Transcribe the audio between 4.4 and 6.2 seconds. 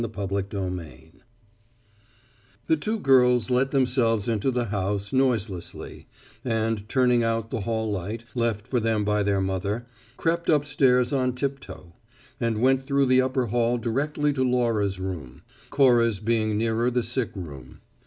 the house noiselessly,